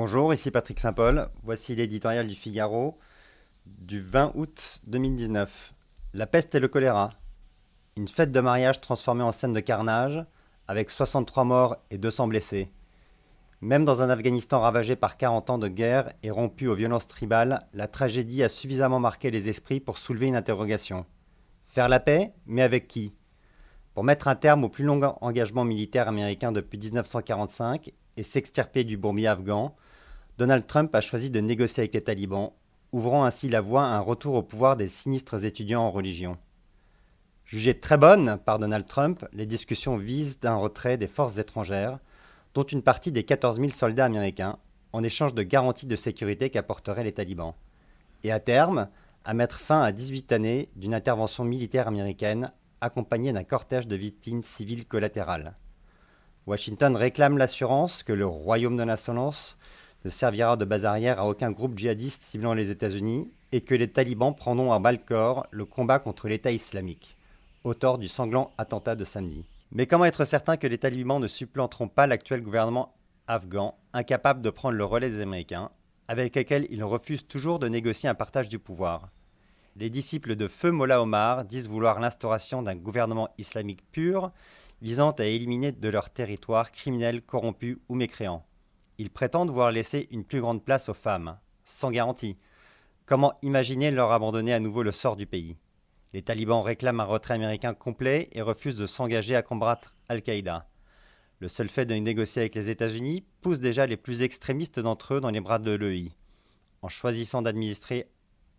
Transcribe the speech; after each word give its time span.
Bonjour, 0.00 0.32
ici 0.32 0.52
Patrick 0.52 0.78
Saint-Paul. 0.78 1.28
Voici 1.42 1.74
l'éditorial 1.74 2.28
du 2.28 2.36
Figaro 2.36 3.00
du 3.66 4.00
20 4.00 4.30
août 4.36 4.80
2019. 4.86 5.74
La 6.14 6.28
peste 6.28 6.54
et 6.54 6.60
le 6.60 6.68
choléra. 6.68 7.08
Une 7.96 8.06
fête 8.06 8.30
de 8.30 8.38
mariage 8.38 8.80
transformée 8.80 9.24
en 9.24 9.32
scène 9.32 9.52
de 9.52 9.58
carnage, 9.58 10.24
avec 10.68 10.90
63 10.90 11.42
morts 11.42 11.76
et 11.90 11.98
200 11.98 12.28
blessés. 12.28 12.70
Même 13.60 13.84
dans 13.84 14.00
un 14.00 14.08
Afghanistan 14.08 14.60
ravagé 14.60 14.94
par 14.94 15.16
40 15.16 15.50
ans 15.50 15.58
de 15.58 15.66
guerre 15.66 16.12
et 16.22 16.30
rompu 16.30 16.68
aux 16.68 16.76
violences 16.76 17.08
tribales, 17.08 17.66
la 17.74 17.88
tragédie 17.88 18.44
a 18.44 18.48
suffisamment 18.48 19.00
marqué 19.00 19.32
les 19.32 19.48
esprits 19.48 19.80
pour 19.80 19.98
soulever 19.98 20.28
une 20.28 20.36
interrogation. 20.36 21.06
Faire 21.66 21.88
la 21.88 21.98
paix, 21.98 22.34
mais 22.46 22.62
avec 22.62 22.86
qui? 22.86 23.16
Pour 23.94 24.04
mettre 24.04 24.28
un 24.28 24.36
terme 24.36 24.62
au 24.62 24.68
plus 24.68 24.84
long 24.84 25.00
engagement 25.22 25.64
militaire 25.64 26.06
américain 26.06 26.52
depuis 26.52 26.78
1945 26.78 27.90
et 28.16 28.22
s'extirper 28.22 28.84
du 28.84 28.96
bourbier 28.96 29.26
afghan, 29.26 29.74
Donald 30.38 30.68
Trump 30.68 30.94
a 30.94 31.00
choisi 31.00 31.30
de 31.30 31.40
négocier 31.40 31.80
avec 31.80 31.94
les 31.94 32.00
talibans, 32.00 32.52
ouvrant 32.92 33.24
ainsi 33.24 33.48
la 33.48 33.60
voie 33.60 33.82
à 33.82 33.96
un 33.96 33.98
retour 33.98 34.36
au 34.36 34.42
pouvoir 34.44 34.76
des 34.76 34.86
sinistres 34.86 35.44
étudiants 35.44 35.82
en 35.82 35.90
religion. 35.90 36.38
Jugées 37.44 37.80
très 37.80 37.96
bonnes 37.96 38.38
par 38.46 38.60
Donald 38.60 38.86
Trump, 38.86 39.26
les 39.32 39.46
discussions 39.46 39.96
visent 39.96 40.38
un 40.44 40.54
retrait 40.54 40.96
des 40.96 41.08
forces 41.08 41.38
étrangères, 41.38 41.98
dont 42.54 42.62
une 42.62 42.82
partie 42.82 43.10
des 43.10 43.24
14 43.24 43.56
000 43.56 43.70
soldats 43.70 44.04
américains, 44.04 44.60
en 44.92 45.02
échange 45.02 45.34
de 45.34 45.42
garanties 45.42 45.86
de 45.86 45.96
sécurité 45.96 46.50
qu'apporteraient 46.50 47.02
les 47.02 47.12
talibans. 47.12 47.54
Et 48.22 48.30
à 48.30 48.38
terme, 48.38 48.88
à 49.24 49.34
mettre 49.34 49.58
fin 49.58 49.82
à 49.82 49.90
18 49.90 50.30
années 50.30 50.68
d'une 50.76 50.94
intervention 50.94 51.42
militaire 51.42 51.88
américaine 51.88 52.52
accompagnée 52.80 53.32
d'un 53.32 53.42
cortège 53.42 53.88
de 53.88 53.96
victimes 53.96 54.44
civiles 54.44 54.86
collatérales. 54.86 55.56
Washington 56.46 56.94
réclame 56.94 57.38
l'assurance 57.38 58.04
que 58.04 58.12
le 58.12 58.24
royaume 58.24 58.76
de 58.76 58.84
l'insolence 58.84 59.58
ne 60.04 60.10
servira 60.10 60.56
de 60.56 60.64
base 60.64 60.84
arrière 60.84 61.20
à 61.20 61.28
aucun 61.28 61.50
groupe 61.50 61.76
djihadiste 61.76 62.22
ciblant 62.22 62.54
les 62.54 62.70
États-Unis 62.70 63.30
et 63.52 63.60
que 63.62 63.74
les 63.74 63.90
talibans 63.90 64.34
prendront 64.34 64.72
à 64.72 64.78
bas 64.78 64.92
le 64.92 64.98
corps 64.98 65.46
le 65.50 65.64
combat 65.64 65.98
contre 65.98 66.28
l'État 66.28 66.50
islamique, 66.50 67.16
auteur 67.64 67.98
du 67.98 68.08
sanglant 68.08 68.52
attentat 68.58 68.94
de 68.94 69.04
samedi. 69.04 69.44
Mais 69.72 69.86
comment 69.86 70.04
être 70.04 70.24
certain 70.24 70.56
que 70.56 70.66
les 70.66 70.78
talibans 70.78 71.20
ne 71.20 71.26
supplanteront 71.26 71.88
pas 71.88 72.06
l'actuel 72.06 72.42
gouvernement 72.42 72.94
afghan, 73.26 73.76
incapable 73.92 74.40
de 74.40 74.50
prendre 74.50 74.76
le 74.76 74.84
relais 74.84 75.10
des 75.10 75.20
Américains, 75.20 75.70
avec 76.06 76.34
lesquels 76.36 76.66
ils 76.70 76.84
refusent 76.84 77.26
toujours 77.26 77.58
de 77.58 77.68
négocier 77.68 78.08
un 78.08 78.14
partage 78.14 78.48
du 78.48 78.58
pouvoir? 78.58 79.10
Les 79.76 79.90
disciples 79.90 80.34
de 80.34 80.48
feu 80.48 80.72
Mollah 80.72 81.02
Omar 81.02 81.44
disent 81.44 81.68
vouloir 81.68 82.00
l'instauration 82.00 82.62
d'un 82.62 82.74
gouvernement 82.74 83.28
islamique 83.38 83.84
pur 83.92 84.32
visant 84.80 85.10
à 85.10 85.24
éliminer 85.24 85.72
de 85.72 85.88
leur 85.88 86.10
territoire 86.10 86.72
criminels 86.72 87.22
corrompus 87.22 87.78
ou 87.88 87.94
mécréants. 87.94 88.44
Ils 89.00 89.10
prétendent 89.10 89.50
voir 89.50 89.70
laisser 89.70 90.08
une 90.10 90.24
plus 90.24 90.40
grande 90.40 90.64
place 90.64 90.88
aux 90.88 90.94
femmes, 90.94 91.38
sans 91.62 91.92
garantie. 91.92 92.36
Comment 93.06 93.38
imaginer 93.42 93.92
leur 93.92 94.10
abandonner 94.10 94.52
à 94.52 94.58
nouveau 94.58 94.82
le 94.82 94.90
sort 94.90 95.14
du 95.14 95.24
pays? 95.24 95.56
Les 96.12 96.22
talibans 96.22 96.62
réclament 96.62 97.00
un 97.00 97.04
retrait 97.04 97.34
américain 97.34 97.74
complet 97.74 98.28
et 98.32 98.42
refusent 98.42 98.78
de 98.78 98.86
s'engager 98.86 99.36
à 99.36 99.42
combattre 99.42 99.94
Al-Qaïda. 100.08 100.68
Le 101.38 101.46
seul 101.46 101.68
fait 101.68 101.86
de 101.86 101.94
négocier 101.94 102.42
avec 102.42 102.56
les 102.56 102.70
États-Unis 102.70 103.24
pousse 103.40 103.60
déjà 103.60 103.86
les 103.86 103.96
plus 103.96 104.22
extrémistes 104.22 104.80
d'entre 104.80 105.14
eux 105.14 105.20
dans 105.20 105.30
les 105.30 105.40
bras 105.40 105.60
de 105.60 105.70
l'EI. 105.70 106.10
En 106.82 106.88
choisissant 106.88 107.40
d'administrer 107.40 108.10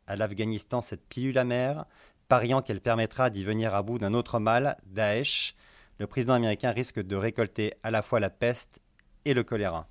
à 0.07 0.15
l'Afghanistan 0.15 0.79
cette 0.79 1.05
pilule 1.09 1.37
amère, 1.37 1.83
pariant 2.29 2.61
qu'elle 2.61 2.79
permettra 2.79 3.29
d'y 3.29 3.43
venir 3.43 3.75
à 3.75 3.81
bout 3.81 3.99
d'un 3.99 4.13
autre 4.13 4.39
mal, 4.39 4.77
Daesh, 4.85 5.53
le 5.97 6.07
président 6.07 6.33
américain 6.33 6.71
risque 6.71 7.01
de 7.01 7.15
récolter 7.17 7.73
à 7.83 7.91
la 7.91 8.01
fois 8.01 8.21
la 8.21 8.29
peste 8.29 8.79
et 9.25 9.33
le 9.33 9.43
choléra. 9.43 9.89